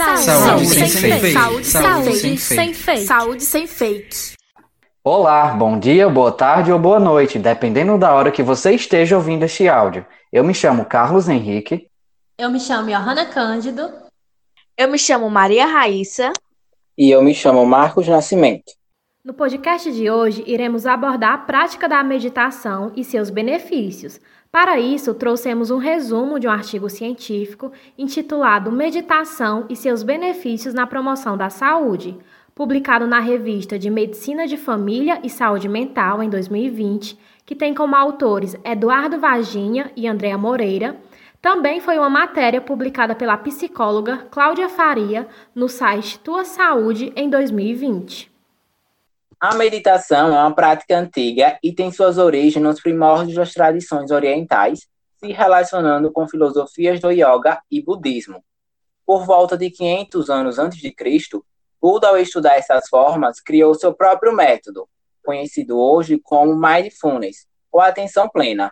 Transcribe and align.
Saúde, 0.00 0.24
Saúde 0.24 0.66
sem, 0.66 0.88
sem 0.88 1.00
fake. 1.00 1.20
fake. 1.20 1.32
Saúde, 1.32 1.66
Saúde 1.66 2.16
sem, 2.16 2.36
sem 2.38 2.74
fake. 2.74 3.06
Saúde 3.06 3.42
sem 3.42 3.66
fake. 3.66 4.16
Olá, 5.04 5.48
bom 5.48 5.78
dia, 5.78 6.08
boa 6.08 6.32
tarde 6.32 6.72
ou 6.72 6.78
boa 6.78 6.98
noite, 6.98 7.38
dependendo 7.38 7.98
da 7.98 8.14
hora 8.14 8.30
que 8.30 8.42
você 8.42 8.72
esteja 8.72 9.16
ouvindo 9.16 9.44
este 9.44 9.68
áudio. 9.68 10.06
Eu 10.32 10.42
me 10.42 10.54
chamo 10.54 10.86
Carlos 10.86 11.28
Henrique. 11.28 11.86
Eu 12.38 12.50
me 12.50 12.58
chamo 12.58 12.88
Johanna 12.88 13.26
Cândido. 13.26 13.90
Eu 14.74 14.88
me 14.88 14.98
chamo 14.98 15.28
Maria 15.28 15.66
Raíssa. 15.66 16.32
E 16.96 17.10
eu 17.10 17.22
me 17.22 17.34
chamo 17.34 17.66
Marcos 17.66 18.08
Nascimento. 18.08 18.72
No 19.22 19.34
podcast 19.34 19.92
de 19.92 20.10
hoje, 20.10 20.42
iremos 20.46 20.86
abordar 20.86 21.34
a 21.34 21.38
prática 21.38 21.86
da 21.86 22.02
meditação 22.02 22.90
e 22.96 23.04
seus 23.04 23.28
benefícios. 23.28 24.18
Para 24.52 24.80
isso, 24.80 25.14
trouxemos 25.14 25.70
um 25.70 25.78
resumo 25.78 26.40
de 26.40 26.48
um 26.48 26.50
artigo 26.50 26.90
científico 26.90 27.70
intitulado 27.96 28.72
Meditação 28.72 29.64
e 29.68 29.76
seus 29.76 30.02
benefícios 30.02 30.74
na 30.74 30.88
promoção 30.88 31.36
da 31.36 31.48
saúde, 31.48 32.18
publicado 32.52 33.06
na 33.06 33.20
revista 33.20 33.78
de 33.78 33.88
Medicina 33.88 34.48
de 34.48 34.56
Família 34.56 35.20
e 35.22 35.30
Saúde 35.30 35.68
Mental 35.68 36.20
em 36.20 36.28
2020, 36.28 37.16
que 37.46 37.54
tem 37.54 37.72
como 37.72 37.94
autores 37.94 38.56
Eduardo 38.64 39.20
Vaginha 39.20 39.92
e 39.94 40.08
Andréa 40.08 40.36
Moreira. 40.36 41.00
Também 41.40 41.80
foi 41.80 41.96
uma 41.96 42.10
matéria 42.10 42.60
publicada 42.60 43.14
pela 43.14 43.38
psicóloga 43.38 44.26
Cláudia 44.32 44.68
Faria 44.68 45.28
no 45.54 45.68
site 45.68 46.18
Tua 46.18 46.44
Saúde 46.44 47.12
em 47.14 47.30
2020. 47.30 48.29
A 49.40 49.54
meditação 49.54 50.36
é 50.36 50.38
uma 50.38 50.54
prática 50.54 50.98
antiga 50.98 51.58
e 51.62 51.72
tem 51.72 51.90
suas 51.90 52.18
origens 52.18 52.62
nos 52.62 52.78
primórdios 52.78 53.36
das 53.36 53.54
tradições 53.54 54.10
orientais, 54.10 54.86
se 55.16 55.32
relacionando 55.32 56.12
com 56.12 56.28
filosofias 56.28 57.00
do 57.00 57.10
yoga 57.10 57.58
e 57.70 57.82
budismo. 57.82 58.44
Por 59.06 59.24
volta 59.24 59.56
de 59.56 59.70
500 59.70 60.28
anos 60.28 60.58
antes 60.58 60.78
de 60.78 60.92
Cristo, 60.92 61.42
Buda, 61.80 62.08
ao 62.08 62.18
estudar 62.18 62.58
essas 62.58 62.86
formas, 62.90 63.40
criou 63.40 63.74
seu 63.74 63.94
próprio 63.94 64.36
método, 64.36 64.86
conhecido 65.24 65.80
hoje 65.80 66.20
como 66.22 66.54
mindfulness, 66.54 67.46
ou 67.72 67.80
atenção 67.80 68.28
plena. 68.28 68.70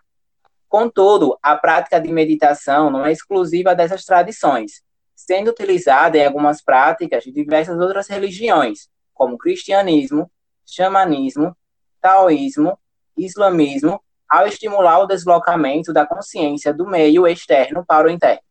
Contudo, 0.69 1.39
a 1.43 1.57
prática 1.57 1.99
de 1.99 2.13
meditação 2.13 2.91
não 2.91 3.07
é 3.07 3.11
exclusiva 3.11 3.75
dessas 3.75 4.05
tradições, 4.05 4.83
sendo 5.17 5.49
utilizada 5.49 6.19
em 6.19 6.27
algumas 6.27 6.61
práticas 6.61 7.25
de 7.25 7.33
diversas 7.33 7.81
outras 7.81 8.07
religiões, 8.07 8.91
como 9.15 9.37
o 9.37 9.39
cristianismo, 9.39 10.31
xamanismo, 10.69 11.57
taoísmo, 12.01 12.79
islamismo, 13.17 14.01
ao 14.29 14.47
estimular 14.47 15.01
o 15.01 15.07
deslocamento 15.07 15.93
da 15.93 16.07
consciência 16.07 16.73
do 16.73 16.87
meio 16.87 17.27
externo 17.27 17.85
para 17.85 18.07
o 18.07 18.11
interno. 18.11 18.43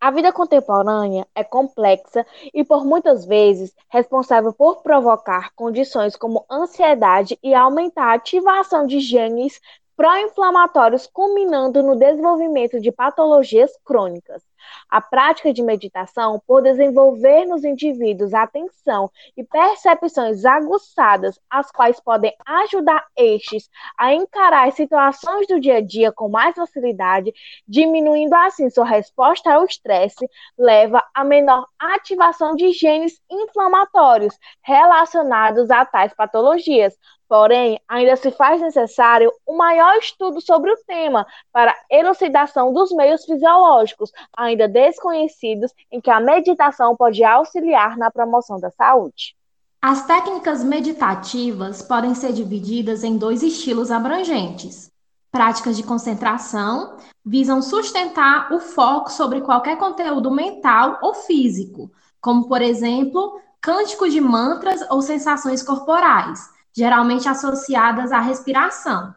A 0.00 0.10
vida 0.10 0.32
contemporânea 0.32 1.26
é 1.34 1.42
complexa 1.42 2.26
e, 2.52 2.62
por 2.62 2.84
muitas 2.84 3.24
vezes, 3.24 3.74
responsável 3.88 4.52
por 4.52 4.82
provocar 4.82 5.50
condições 5.54 6.14
como 6.14 6.44
ansiedade 6.50 7.38
e 7.42 7.54
aumentar 7.54 8.10
a 8.10 8.14
ativação 8.14 8.86
de 8.86 9.00
genes 9.00 9.60
pró-inflamatórios, 9.96 11.06
culminando 11.06 11.82
no 11.82 11.96
desenvolvimento 11.96 12.80
de 12.80 12.90
patologias 12.90 13.70
crônicas. 13.84 14.42
A 14.88 15.00
prática 15.00 15.52
de 15.52 15.62
meditação, 15.62 16.40
por 16.46 16.62
desenvolver 16.62 17.44
nos 17.44 17.64
indivíduos 17.64 18.32
atenção 18.32 19.10
e 19.36 19.44
percepções 19.44 20.44
aguçadas, 20.44 21.38
as 21.50 21.70
quais 21.70 22.00
podem 22.00 22.34
ajudar 22.46 23.06
estes 23.16 23.68
a 23.98 24.14
encarar 24.14 24.68
as 24.68 24.74
situações 24.74 25.46
do 25.46 25.60
dia 25.60 25.76
a 25.76 25.80
dia 25.80 26.12
com 26.12 26.28
mais 26.28 26.54
facilidade, 26.54 27.32
diminuindo 27.68 28.34
assim 28.34 28.70
sua 28.70 28.86
resposta 28.86 29.52
ao 29.52 29.64
estresse, 29.64 30.28
leva 30.58 31.04
a 31.14 31.22
menor 31.24 31.66
ativação 31.78 32.56
de 32.56 32.72
genes 32.72 33.20
inflamatórios 33.30 34.34
relacionados 34.62 35.70
a 35.70 35.84
tais 35.84 36.14
patologias, 36.14 36.96
Porém, 37.28 37.80
ainda 37.88 38.16
se 38.16 38.30
faz 38.30 38.60
necessário 38.60 39.32
um 39.48 39.56
maior 39.56 39.96
estudo 39.96 40.40
sobre 40.40 40.70
o 40.70 40.76
tema 40.86 41.26
para 41.52 41.74
elucidação 41.90 42.72
dos 42.72 42.92
meios 42.92 43.24
fisiológicos 43.24 44.12
ainda 44.36 44.68
desconhecidos 44.68 45.72
em 45.90 46.00
que 46.00 46.10
a 46.10 46.20
meditação 46.20 46.94
pode 46.94 47.24
auxiliar 47.24 47.96
na 47.96 48.10
promoção 48.10 48.60
da 48.60 48.70
saúde. 48.70 49.34
As 49.80 50.06
técnicas 50.06 50.62
meditativas 50.62 51.82
podem 51.82 52.14
ser 52.14 52.32
divididas 52.32 53.02
em 53.04 53.16
dois 53.16 53.42
estilos 53.42 53.90
abrangentes. 53.90 54.90
Práticas 55.30 55.76
de 55.76 55.82
concentração 55.82 56.96
visam 57.24 57.60
sustentar 57.60 58.52
o 58.52 58.60
foco 58.60 59.10
sobre 59.10 59.40
qualquer 59.40 59.76
conteúdo 59.76 60.30
mental 60.30 60.98
ou 61.02 61.14
físico, 61.14 61.90
como, 62.20 62.46
por 62.48 62.62
exemplo, 62.62 63.40
cânticos 63.60 64.12
de 64.12 64.20
mantras 64.20 64.80
ou 64.90 65.02
sensações 65.02 65.62
corporais 65.62 66.53
geralmente 66.76 67.28
associadas 67.28 68.10
à 68.10 68.20
respiração. 68.20 69.14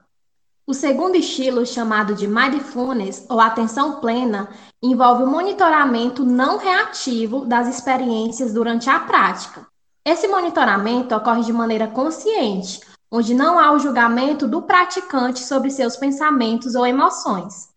O 0.66 0.74
segundo 0.74 1.16
estilo, 1.16 1.66
chamado 1.66 2.14
de 2.14 2.28
mindfulness 2.28 3.26
ou 3.30 3.40
atenção 3.40 4.02
plena, 4.02 4.50
envolve 4.84 5.24
o 5.24 5.28
monitoramento 5.28 6.26
não 6.26 6.58
reativo 6.58 7.46
das 7.46 7.68
experiências 7.68 8.54
durante 8.54 8.90
a 8.90 9.00
prática. 9.00 9.66
Esse 10.06 10.28
monitoramento 10.28 11.16
ocorre 11.16 11.44
de 11.44 11.54
maneira 11.54 11.88
consciente, 11.88 12.82
onde 13.10 13.34
não 13.34 13.58
há 13.58 13.72
o 13.72 13.80
julgamento 13.80 14.46
do 14.46 14.62
praticante 14.62 15.40
sobre 15.40 15.72
seus 15.72 15.96
pensamentos 15.96 16.76
ou 16.76 16.86
emoções. 16.86 17.70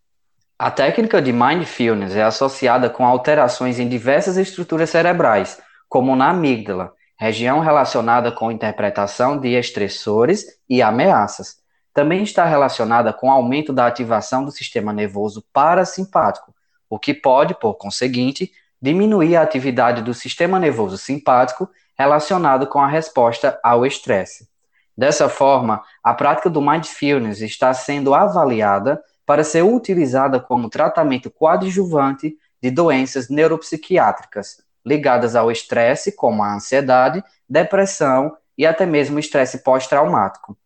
A 0.59 0.69
técnica 0.69 1.21
de 1.21 1.31
mindfulness 1.33 2.15
é 2.15 2.23
associada 2.23 2.89
com 2.89 3.05
alterações 3.05 3.79
em 3.79 3.87
diversas 3.87 4.37
estruturas 4.37 4.89
cerebrais, 4.89 5.59
como 5.89 6.15
na 6.15 6.29
amígdala, 6.29 6.93
região 7.21 7.59
relacionada 7.59 8.31
com 8.31 8.51
interpretação 8.51 9.37
de 9.37 9.49
estressores 9.49 10.57
e 10.67 10.81
ameaças. 10.81 11.57
Também 11.93 12.23
está 12.23 12.45
relacionada 12.45 13.13
com 13.13 13.29
aumento 13.29 13.71
da 13.71 13.85
ativação 13.85 14.43
do 14.43 14.49
sistema 14.49 14.91
nervoso 14.91 15.45
parasimpático, 15.53 16.51
o 16.89 16.97
que 16.97 17.13
pode, 17.13 17.53
por 17.53 17.75
conseguinte, 17.75 18.51
diminuir 18.81 19.35
a 19.35 19.43
atividade 19.43 20.01
do 20.01 20.15
sistema 20.15 20.59
nervoso 20.59 20.97
simpático 20.97 21.69
relacionado 21.95 22.65
com 22.65 22.79
a 22.79 22.87
resposta 22.87 23.59
ao 23.61 23.85
estresse. 23.85 24.49
Dessa 24.97 25.29
forma, 25.29 25.83
a 26.03 26.15
prática 26.15 26.49
do 26.49 26.59
mindfulness 26.59 27.39
está 27.41 27.71
sendo 27.71 28.15
avaliada 28.15 28.99
para 29.27 29.43
ser 29.43 29.61
utilizada 29.61 30.39
como 30.39 30.71
tratamento 30.71 31.29
coadjuvante 31.29 32.35
de 32.59 32.71
doenças 32.71 33.29
neuropsiquiátricas, 33.29 34.57
ligadas 34.85 35.35
ao 35.35 35.51
estresse, 35.51 36.15
como 36.15 36.43
a 36.43 36.55
ansiedade, 36.55 37.23
depressão 37.47 38.35
e 38.57 38.65
até 38.65 38.85
mesmo 38.85 39.19
estresse 39.19 39.63
pós-traumático. 39.63 40.57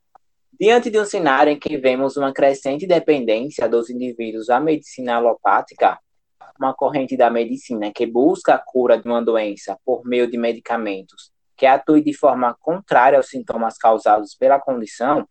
Diante 0.60 0.90
de 0.90 1.00
um 1.00 1.06
cenário 1.06 1.52
em 1.52 1.60
que 1.60 1.78
vemos 1.78 2.16
uma 2.16 2.34
crescente 2.34 2.88
dependência 2.88 3.68
dos 3.68 3.90
indivíduos 3.90 4.50
à 4.50 4.60
medicina 4.60 5.16
alopática, 5.16 6.00
uma 6.58 6.74
corrente 6.74 7.18
da 7.18 7.30
medicina 7.30 7.92
que 7.94 8.06
busca 8.06 8.56
a 8.56 8.58
cura 8.58 8.98
de 8.98 9.06
uma 9.06 9.22
doença 9.22 9.78
por 9.86 10.06
meio 10.06 10.30
de 10.30 10.38
medicamentos 10.38 11.36
que 11.58 11.66
atue 11.66 12.02
de 12.02 12.14
forma 12.14 12.56
contrária 12.60 13.18
aos 13.18 13.30
sintomas 13.30 13.78
causados 13.78 14.36
pela 14.36 14.60
condição, 14.60 15.28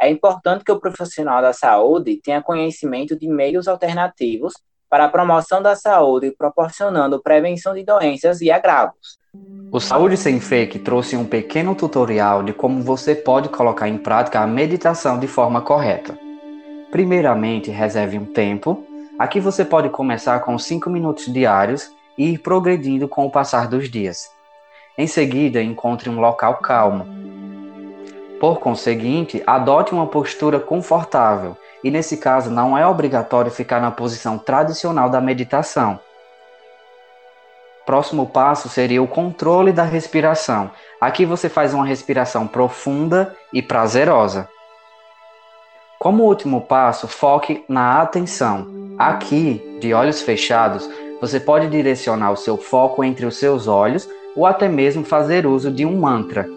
é 0.00 0.10
importante 0.10 0.64
que 0.64 0.72
o 0.72 0.80
profissional 0.80 1.40
da 1.40 1.52
saúde 1.52 2.20
tenha 2.22 2.42
conhecimento 2.42 3.18
de 3.18 3.28
meios 3.28 3.68
alternativos 3.68 4.54
para 4.88 5.06
a 5.06 5.08
promoção 5.08 5.60
da 5.60 5.74
saúde, 5.74 6.30
proporcionando 6.30 7.20
prevenção 7.22 7.74
de 7.74 7.84
doenças 7.84 8.40
e 8.40 8.50
agravos. 8.50 9.18
O 9.70 9.80
Saúde 9.80 10.16
Sem 10.16 10.40
Fake 10.40 10.78
trouxe 10.78 11.16
um 11.16 11.24
pequeno 11.24 11.74
tutorial 11.74 12.42
de 12.42 12.52
como 12.52 12.82
você 12.82 13.14
pode 13.14 13.48
colocar 13.48 13.88
em 13.88 13.98
prática 13.98 14.40
a 14.40 14.46
meditação 14.46 15.18
de 15.18 15.26
forma 15.26 15.60
correta. 15.60 16.18
Primeiramente, 16.90 17.70
reserve 17.70 18.16
um 18.16 18.24
tempo. 18.24 18.86
Aqui 19.18 19.40
você 19.40 19.64
pode 19.64 19.90
começar 19.90 20.40
com 20.40 20.56
5 20.56 20.88
minutos 20.88 21.26
diários 21.26 21.90
e 22.16 22.30
ir 22.30 22.38
progredindo 22.38 23.08
com 23.08 23.26
o 23.26 23.30
passar 23.30 23.68
dos 23.68 23.90
dias. 23.90 24.30
Em 24.96 25.06
seguida, 25.06 25.62
encontre 25.62 26.08
um 26.08 26.20
local 26.20 26.54
calmo. 26.58 27.06
Por 28.40 28.60
conseguinte, 28.60 29.42
adote 29.46 29.92
uma 29.92 30.06
postura 30.06 30.60
confortável 30.60 31.56
e 31.86 31.90
nesse 31.90 32.16
caso 32.16 32.50
não 32.50 32.76
é 32.76 32.84
obrigatório 32.84 33.48
ficar 33.48 33.80
na 33.80 33.92
posição 33.92 34.36
tradicional 34.38 35.08
da 35.08 35.20
meditação. 35.20 36.00
Próximo 37.86 38.26
passo 38.26 38.68
seria 38.68 39.00
o 39.00 39.06
controle 39.06 39.70
da 39.70 39.84
respiração. 39.84 40.72
Aqui 41.00 41.24
você 41.24 41.48
faz 41.48 41.72
uma 41.72 41.86
respiração 41.86 42.44
profunda 42.44 43.32
e 43.52 43.62
prazerosa. 43.62 44.48
Como 46.00 46.24
último 46.24 46.62
passo, 46.62 47.06
foque 47.06 47.64
na 47.68 48.02
atenção. 48.02 48.66
Aqui, 48.98 49.78
de 49.80 49.94
olhos 49.94 50.20
fechados, 50.20 50.90
você 51.20 51.38
pode 51.38 51.68
direcionar 51.68 52.32
o 52.32 52.36
seu 52.36 52.56
foco 52.56 53.04
entre 53.04 53.24
os 53.26 53.36
seus 53.36 53.68
olhos 53.68 54.08
ou 54.34 54.44
até 54.44 54.68
mesmo 54.68 55.04
fazer 55.04 55.46
uso 55.46 55.70
de 55.70 55.86
um 55.86 55.96
mantra. 55.96 56.48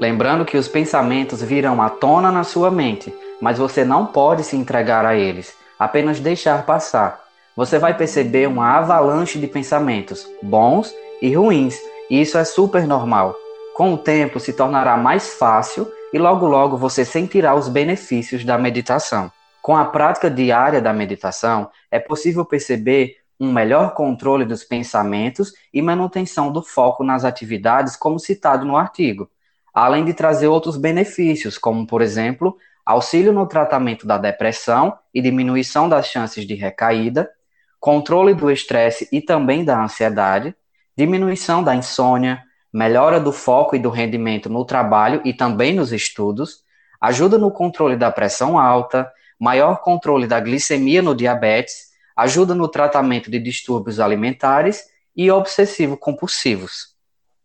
Lembrando 0.00 0.44
que 0.44 0.56
os 0.56 0.66
pensamentos 0.66 1.40
virão 1.40 1.80
à 1.80 1.88
tona 1.88 2.32
na 2.32 2.42
sua 2.42 2.72
mente, 2.72 3.14
mas 3.40 3.58
você 3.58 3.84
não 3.84 4.06
pode 4.06 4.44
se 4.44 4.56
entregar 4.56 5.04
a 5.04 5.14
eles, 5.14 5.54
apenas 5.78 6.20
deixar 6.20 6.64
passar. 6.64 7.24
Você 7.56 7.78
vai 7.78 7.96
perceber 7.96 8.46
uma 8.46 8.76
avalanche 8.76 9.38
de 9.38 9.46
pensamentos, 9.46 10.26
bons 10.42 10.94
e 11.20 11.34
ruins, 11.34 11.76
e 12.08 12.20
isso 12.20 12.38
é 12.38 12.44
super 12.44 12.86
normal. 12.86 13.34
Com 13.74 13.94
o 13.94 13.98
tempo 13.98 14.40
se 14.40 14.52
tornará 14.52 14.96
mais 14.96 15.34
fácil 15.34 15.90
e 16.12 16.18
logo 16.18 16.46
logo 16.46 16.76
você 16.76 17.04
sentirá 17.04 17.54
os 17.54 17.68
benefícios 17.68 18.44
da 18.44 18.56
meditação. 18.58 19.30
Com 19.60 19.76
a 19.76 19.84
prática 19.84 20.30
diária 20.30 20.80
da 20.80 20.92
meditação, 20.92 21.70
é 21.90 21.98
possível 21.98 22.44
perceber 22.44 23.16
um 23.38 23.52
melhor 23.52 23.94
controle 23.94 24.44
dos 24.44 24.64
pensamentos 24.64 25.52
e 25.72 25.80
manutenção 25.80 26.50
do 26.50 26.62
foco 26.62 27.04
nas 27.04 27.24
atividades, 27.24 27.94
como 27.94 28.18
citado 28.18 28.64
no 28.64 28.76
artigo, 28.76 29.30
além 29.72 30.04
de 30.04 30.12
trazer 30.12 30.48
outros 30.48 30.76
benefícios, 30.76 31.56
como, 31.56 31.86
por 31.86 32.02
exemplo, 32.02 32.56
auxílio 32.88 33.34
no 33.34 33.46
tratamento 33.46 34.06
da 34.06 34.16
depressão 34.16 34.98
e 35.12 35.20
diminuição 35.20 35.88
das 35.88 36.06
chances 36.06 36.46
de 36.46 36.54
recaída, 36.54 37.28
controle 37.78 38.32
do 38.32 38.50
estresse 38.50 39.06
e 39.12 39.20
também 39.20 39.62
da 39.62 39.82
ansiedade, 39.82 40.54
diminuição 40.96 41.62
da 41.62 41.74
insônia, 41.74 42.42
melhora 42.72 43.20
do 43.20 43.30
foco 43.30 43.76
e 43.76 43.78
do 43.78 43.90
rendimento 43.90 44.48
no 44.48 44.64
trabalho 44.64 45.20
e 45.22 45.34
também 45.34 45.74
nos 45.74 45.92
estudos, 45.92 46.64
ajuda 46.98 47.36
no 47.36 47.50
controle 47.50 47.94
da 47.94 48.10
pressão 48.10 48.58
alta, 48.58 49.06
maior 49.38 49.82
controle 49.82 50.26
da 50.26 50.40
glicemia 50.40 51.02
no 51.02 51.14
diabetes 51.14 51.88
ajuda 52.16 52.52
no 52.52 52.66
tratamento 52.66 53.30
de 53.30 53.38
distúrbios 53.38 54.00
alimentares 54.00 54.86
e 55.14 55.30
obsessivo-compulsivos. 55.30 56.87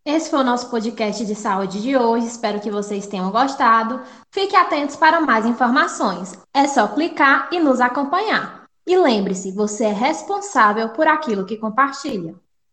Esse 0.05 0.29
foi 0.29 0.39
o 0.39 0.43
nosso 0.43 0.69
podcast 0.69 1.25
de 1.25 1.33
saúde 1.33 1.81
de 1.81 1.95
hoje. 1.95 2.27
Espero 2.27 2.59
que 2.59 2.69
vocês 2.69 3.07
tenham 3.07 3.31
gostado. 3.31 4.01
Fiquem 4.31 4.59
atentos 4.59 4.97
para 4.97 5.21
mais 5.21 5.45
informações. 5.45 6.37
É 6.53 6.67
só 6.67 6.89
clicar 6.89 7.47
e 7.53 7.59
nos 7.59 7.79
acompanhar. 7.79 8.65
E 8.85 8.97
lembre-se, 8.97 9.53
você 9.53 9.85
é 9.85 9.93
responsável 9.93 10.89
por 10.89 11.07
aquilo 11.07 11.45
que 11.45 11.55
compartilha. 11.55 12.35